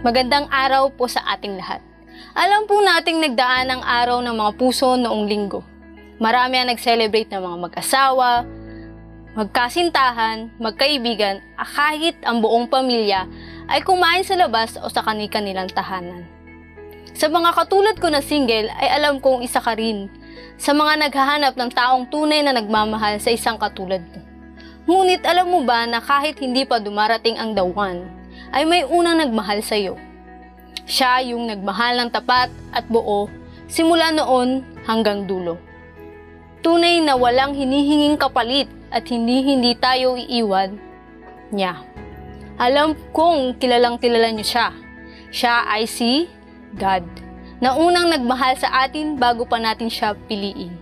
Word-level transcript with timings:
Magandang 0.00 0.48
araw 0.48 0.96
po 0.96 1.12
sa 1.12 1.20
ating 1.36 1.60
lahat. 1.60 1.84
Alam 2.32 2.64
po 2.64 2.80
nating 2.80 3.20
nagdaan 3.20 3.68
ang 3.68 3.82
araw 3.84 4.24
ng 4.24 4.32
mga 4.32 4.52
puso 4.56 4.96
noong 4.96 5.28
linggo. 5.28 5.60
Marami 6.16 6.56
ang 6.56 6.72
nag-celebrate 6.72 7.28
ng 7.28 7.44
mga 7.44 7.56
mag-asawa, 7.68 8.48
magkasintahan, 9.36 10.56
magkaibigan, 10.56 11.44
ah, 11.60 11.68
kahit 11.68 12.16
ang 12.24 12.40
buong 12.40 12.72
pamilya 12.72 13.28
ay 13.68 13.84
kumain 13.84 14.24
sa 14.24 14.40
labas 14.40 14.80
o 14.80 14.88
sa 14.88 15.04
kani-kanilang 15.04 15.68
tahanan. 15.68 16.24
Sa 17.12 17.28
mga 17.28 17.52
katulad 17.52 18.00
ko 18.00 18.08
na 18.08 18.24
single 18.24 18.72
ay 18.80 18.88
alam 18.96 19.20
kong 19.20 19.44
isa 19.44 19.60
ka 19.60 19.76
rin 19.76 20.08
sa 20.56 20.72
mga 20.72 20.96
naghahanap 20.96 21.60
ng 21.60 21.70
taong 21.76 22.08
tunay 22.08 22.40
na 22.40 22.56
nagmamahal 22.56 23.20
sa 23.20 23.36
isang 23.36 23.60
katulad 23.60 24.00
mo. 24.00 24.24
Ngunit 24.88 25.28
alam 25.28 25.52
mo 25.52 25.60
ba 25.60 25.84
na 25.84 26.00
kahit 26.00 26.40
hindi 26.40 26.64
pa 26.64 26.80
dumarating 26.80 27.36
ang 27.36 27.52
one, 27.52 28.19
ay 28.50 28.66
may 28.66 28.82
unang 28.86 29.22
nagmahal 29.22 29.62
sa 29.62 29.78
iyo. 29.78 29.94
Siya 30.86 31.22
yung 31.22 31.46
nagmahal 31.46 31.98
ng 32.02 32.10
tapat 32.10 32.50
at 32.74 32.84
buo 32.90 33.30
simula 33.70 34.10
noon 34.10 34.66
hanggang 34.84 35.24
dulo. 35.24 35.56
Tunay 36.60 37.00
na 37.00 37.16
walang 37.16 37.54
hinihinging 37.56 38.18
kapalit 38.20 38.68
at 38.90 39.06
hindi-hindi 39.06 39.78
tayo 39.78 40.18
iiwan 40.18 40.76
niya. 41.54 41.80
Alam 42.60 42.92
kong 43.16 43.56
kilalang 43.56 43.96
kilala 43.96 44.28
niyo 44.28 44.44
siya. 44.44 44.68
Siya 45.30 45.64
ay 45.64 45.86
si 45.88 46.28
God, 46.76 47.06
na 47.62 47.78
unang 47.78 48.10
nagmahal 48.12 48.58
sa 48.58 48.84
atin 48.84 49.16
bago 49.16 49.46
pa 49.46 49.56
natin 49.56 49.88
siya 49.88 50.12
piliin. 50.28 50.74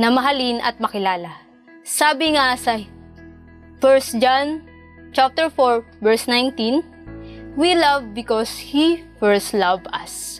Na 0.00 0.08
mahalin 0.08 0.58
at 0.64 0.80
makilala. 0.80 1.44
Sabi 1.84 2.34
nga 2.34 2.56
sa 2.56 2.80
1 2.80 4.20
John 4.20 4.64
chapter 5.10 5.50
4, 5.50 5.82
verse 5.98 6.30
19, 6.30 7.58
We 7.58 7.74
love 7.74 8.14
because 8.14 8.70
He 8.70 9.02
first 9.18 9.52
loved 9.54 9.90
us. 9.90 10.38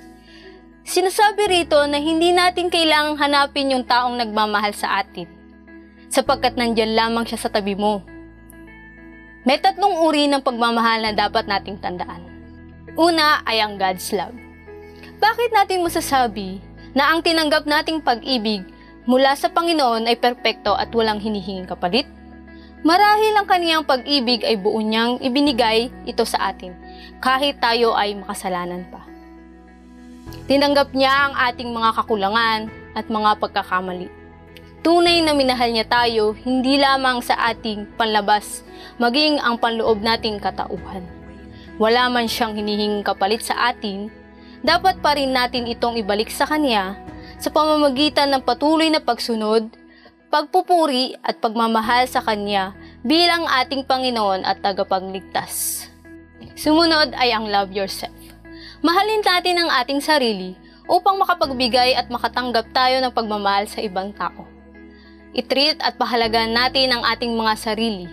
Sinasabi 0.86 1.46
rito 1.46 1.78
na 1.86 1.98
hindi 1.98 2.34
natin 2.34 2.70
kailangang 2.70 3.18
hanapin 3.18 3.74
yung 3.74 3.86
taong 3.86 4.18
nagmamahal 4.18 4.74
sa 4.74 5.02
atin, 5.02 5.26
sapagkat 6.10 6.54
nandyan 6.54 6.94
lamang 6.94 7.26
siya 7.26 7.46
sa 7.46 7.50
tabi 7.50 7.74
mo. 7.74 8.02
May 9.46 9.58
tatlong 9.58 10.02
uri 10.02 10.26
ng 10.26 10.42
pagmamahal 10.42 11.02
na 11.02 11.12
dapat 11.14 11.46
nating 11.46 11.78
tandaan. 11.78 12.26
Una 12.98 13.40
ay 13.46 13.62
ang 13.62 13.78
God's 13.78 14.10
love. 14.10 14.34
Bakit 15.22 15.50
natin 15.54 15.86
masasabi 15.86 16.58
na 16.92 17.14
ang 17.14 17.22
tinanggap 17.22 17.64
nating 17.64 18.02
pag-ibig 18.02 18.66
mula 19.06 19.32
sa 19.38 19.48
Panginoon 19.48 20.10
ay 20.10 20.18
perpekto 20.18 20.74
at 20.74 20.90
walang 20.92 21.22
hinihinging 21.22 21.70
kapalit? 21.70 22.04
Marahil 22.80 23.36
ang 23.36 23.44
kaniyang 23.44 23.84
pag-ibig 23.84 24.40
ay 24.40 24.56
buo 24.56 24.80
niyang 24.80 25.20
ibinigay 25.20 25.92
ito 26.08 26.24
sa 26.24 26.48
atin, 26.48 26.72
kahit 27.20 27.60
tayo 27.60 27.92
ay 27.92 28.16
makasalanan 28.16 28.88
pa. 28.88 29.04
Tinanggap 30.48 30.96
niya 30.96 31.28
ang 31.28 31.34
ating 31.36 31.68
mga 31.68 31.90
kakulangan 32.00 32.72
at 32.96 33.04
mga 33.12 33.36
pagkakamali. 33.36 34.08
Tunay 34.80 35.20
na 35.20 35.36
minahal 35.36 35.76
niya 35.76 35.84
tayo 35.84 36.32
hindi 36.40 36.80
lamang 36.80 37.20
sa 37.20 37.36
ating 37.52 37.84
panlabas, 38.00 38.64
maging 38.96 39.36
ang 39.44 39.60
panloob 39.60 40.00
nating 40.00 40.40
katauhan. 40.40 41.04
Wala 41.76 42.08
man 42.08 42.32
siyang 42.32 42.56
hinihinging 42.56 43.04
kapalit 43.04 43.44
sa 43.44 43.76
atin, 43.76 44.08
dapat 44.64 45.04
pa 45.04 45.20
rin 45.20 45.36
natin 45.36 45.68
itong 45.68 46.00
ibalik 46.00 46.32
sa 46.32 46.48
Kanya 46.48 46.96
sa 47.36 47.52
pamamagitan 47.52 48.32
ng 48.32 48.40
patuloy 48.44 48.88
na 48.88 49.04
pagsunod 49.04 49.68
pagpupuri 50.30 51.18
at 51.26 51.42
pagmamahal 51.42 52.06
sa 52.06 52.22
Kanya 52.22 52.70
bilang 53.02 53.50
ating 53.50 53.82
Panginoon 53.82 54.46
at 54.46 54.62
tagapagligtas. 54.62 55.84
Sumunod 56.54 57.10
ay 57.18 57.34
ang 57.34 57.50
love 57.50 57.74
yourself. 57.74 58.14
Mahalin 58.80 59.26
natin 59.26 59.58
ang 59.58 59.70
ating 59.82 59.98
sarili 59.98 60.54
upang 60.86 61.18
makapagbigay 61.18 61.98
at 61.98 62.06
makatanggap 62.08 62.70
tayo 62.70 63.02
ng 63.02 63.12
pagmamahal 63.12 63.66
sa 63.66 63.82
ibang 63.82 64.14
tao. 64.14 64.46
Itreat 65.34 65.82
at 65.82 65.98
pahalagan 65.98 66.54
natin 66.54 66.94
ang 66.94 67.02
ating 67.10 67.34
mga 67.34 67.54
sarili. 67.58 68.06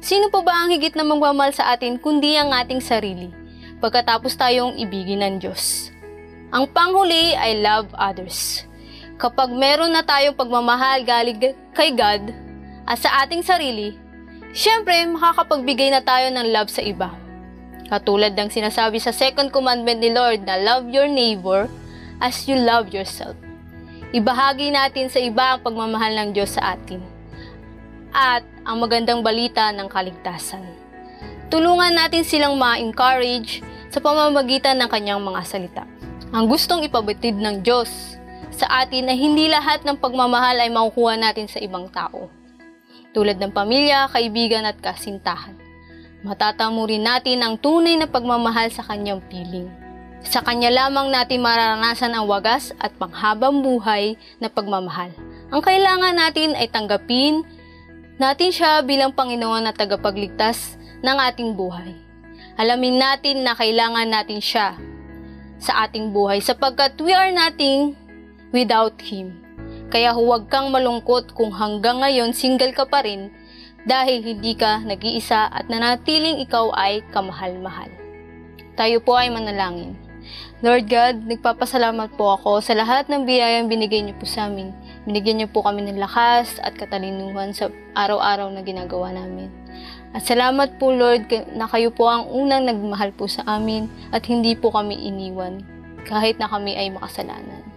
Sino 0.00 0.32
pa 0.32 0.40
ba 0.40 0.64
ang 0.64 0.72
higit 0.72 0.96
na 0.96 1.04
magmamahal 1.04 1.52
sa 1.52 1.76
atin 1.76 2.00
kundi 2.00 2.32
ang 2.32 2.48
ating 2.48 2.80
sarili 2.80 3.28
pagkatapos 3.78 4.40
tayong 4.40 4.80
ibigin 4.80 5.20
ng 5.20 5.36
Diyos? 5.36 5.92
Ang 6.48 6.64
panghuli 6.72 7.36
ay 7.36 7.60
love 7.60 7.92
others 7.92 8.64
kapag 9.18 9.50
meron 9.50 9.90
na 9.90 10.06
tayong 10.06 10.38
pagmamahal 10.38 11.02
galing 11.02 11.52
kay 11.74 11.90
God 11.90 12.30
at 12.86 13.02
sa 13.02 13.26
ating 13.26 13.42
sarili, 13.42 13.98
syempre 14.54 14.94
makakapagbigay 15.10 15.90
na 15.90 16.00
tayo 16.00 16.30
ng 16.30 16.54
love 16.54 16.70
sa 16.70 16.80
iba. 16.80 17.10
Katulad 17.90 18.38
ng 18.38 18.48
sinasabi 18.48 19.02
sa 19.02 19.10
second 19.10 19.50
commandment 19.50 19.98
ni 19.98 20.14
Lord 20.14 20.46
na 20.46 20.56
love 20.56 20.86
your 20.88 21.10
neighbor 21.10 21.66
as 22.22 22.46
you 22.46 22.54
love 22.54 22.94
yourself. 22.94 23.34
Ibahagi 24.14 24.72
natin 24.72 25.10
sa 25.12 25.20
iba 25.20 25.52
ang 25.52 25.60
pagmamahal 25.66 26.14
ng 26.16 26.28
Diyos 26.32 26.56
sa 26.56 26.78
atin 26.78 27.02
at 28.14 28.46
ang 28.64 28.80
magandang 28.80 29.20
balita 29.20 29.68
ng 29.74 29.84
kaligtasan. 29.90 30.64
Tulungan 31.48 31.92
natin 31.92 32.24
silang 32.24 32.56
ma-encourage 32.56 33.64
sa 33.88 33.98
pamamagitan 34.00 34.76
ng 34.80 34.88
kanyang 34.88 35.20
mga 35.20 35.40
salita. 35.44 35.84
Ang 36.28 36.44
gustong 36.44 36.84
ipabatid 36.84 37.40
ng 37.40 37.64
Diyos 37.64 38.20
sa 38.54 38.84
atin 38.84 39.10
na 39.10 39.14
hindi 39.14 39.46
lahat 39.46 39.86
ng 39.86 40.00
pagmamahal 40.00 40.58
ay 40.58 40.70
makukuha 40.72 41.14
natin 41.20 41.46
sa 41.46 41.62
ibang 41.62 41.86
tao. 41.92 42.30
Tulad 43.12 43.40
ng 43.40 43.52
pamilya, 43.54 44.10
kaibigan 44.12 44.68
at 44.68 44.78
kasintahan. 44.78 45.56
Matatamo 46.26 46.82
rin 46.86 47.06
natin 47.06 47.40
ang 47.40 47.54
tunay 47.58 47.94
na 47.94 48.10
pagmamahal 48.10 48.68
sa 48.74 48.82
kanyang 48.82 49.22
piling. 49.30 49.70
Sa 50.26 50.42
kanya 50.42 50.68
lamang 50.70 51.14
natin 51.14 51.38
mararanasan 51.38 52.10
ang 52.10 52.26
wagas 52.26 52.74
at 52.82 52.90
panghabang 52.98 53.62
buhay 53.62 54.18
na 54.42 54.50
pagmamahal. 54.50 55.14
Ang 55.48 55.62
kailangan 55.62 56.14
natin 56.18 56.58
ay 56.58 56.66
tanggapin 56.68 57.46
natin 58.18 58.50
siya 58.50 58.82
bilang 58.82 59.14
Panginoon 59.14 59.70
at 59.70 59.78
tagapagligtas 59.78 60.74
ng 61.06 61.16
ating 61.32 61.54
buhay. 61.54 61.94
Alamin 62.58 62.98
natin 62.98 63.46
na 63.46 63.54
kailangan 63.54 64.10
natin 64.10 64.42
siya 64.42 64.74
sa 65.58 65.86
ating 65.86 66.10
buhay 66.14 66.38
sapagkat 66.42 66.98
we 67.02 67.14
are 67.14 67.30
nothing 67.34 67.97
without 68.54 68.96
Him. 69.02 69.38
Kaya 69.88 70.12
huwag 70.12 70.52
kang 70.52 70.68
malungkot 70.68 71.32
kung 71.32 71.48
hanggang 71.52 72.04
ngayon 72.04 72.36
single 72.36 72.76
ka 72.76 72.84
pa 72.84 73.00
rin 73.00 73.32
dahil 73.88 74.20
hindi 74.20 74.52
ka 74.52 74.84
nag-iisa 74.84 75.48
at 75.48 75.72
nanatiling 75.72 76.44
ikaw 76.44 76.68
ay 76.76 77.00
kamahal-mahal. 77.08 77.88
Tayo 78.76 79.00
po 79.00 79.16
ay 79.16 79.32
manalangin. 79.32 79.96
Lord 80.60 80.90
God, 80.90 81.24
nagpapasalamat 81.24 82.18
po 82.18 82.34
ako 82.36 82.60
sa 82.60 82.74
lahat 82.74 83.06
ng 83.08 83.24
biyayang 83.24 83.70
binigay 83.70 84.02
niyo 84.02 84.18
po 84.18 84.26
sa 84.26 84.50
amin. 84.50 84.74
Binigyan 85.08 85.40
niyo 85.40 85.48
po 85.48 85.64
kami 85.64 85.86
ng 85.86 85.96
lakas 85.96 86.58
at 86.60 86.76
katalinuhan 86.76 87.54
sa 87.54 87.72
araw-araw 87.96 88.50
na 88.52 88.60
ginagawa 88.60 89.14
namin. 89.14 89.48
At 90.12 90.26
salamat 90.26 90.76
po 90.76 90.92
Lord 90.92 91.30
na 91.54 91.70
kayo 91.70 91.94
po 91.94 92.10
ang 92.10 92.28
unang 92.28 92.66
nagmahal 92.66 93.14
po 93.14 93.30
sa 93.30 93.46
amin 93.46 93.88
at 94.12 94.26
hindi 94.26 94.52
po 94.58 94.74
kami 94.74 94.98
iniwan 94.98 95.64
kahit 96.04 96.36
na 96.36 96.50
kami 96.50 96.74
ay 96.76 96.90
makasalanan. 96.92 97.67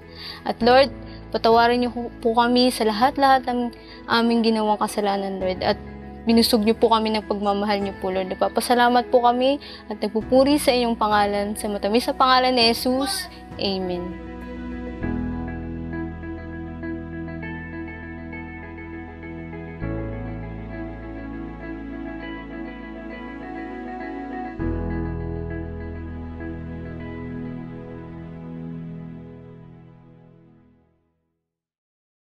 At 0.47 0.57
Lord, 0.63 0.89
patawarin 1.31 1.83
niyo 1.83 2.11
po 2.19 2.35
kami 2.35 2.69
sa 2.69 2.87
lahat-lahat 2.87 3.47
ng 3.47 3.71
aming 4.09 4.41
ginawang 4.45 4.79
kasalanan, 4.79 5.39
Lord. 5.39 5.59
At 5.63 5.77
binusog 6.25 6.63
niyo 6.63 6.77
po 6.77 6.91
kami 6.91 7.13
ng 7.13 7.25
pagmamahal 7.25 7.81
niyo 7.81 7.95
po, 7.99 8.13
Lord. 8.13 8.29
Nagpapasalamat 8.31 9.09
po 9.09 9.23
kami 9.25 9.57
at 9.89 9.97
nagpupuri 9.99 10.57
sa 10.61 10.73
inyong 10.73 10.97
pangalan. 10.97 11.53
Sa 11.57 11.69
matamis 11.69 12.07
sa 12.07 12.13
pangalan 12.15 12.55
ni 12.55 12.71
Jesus. 12.71 13.27
Amen. 13.57 14.30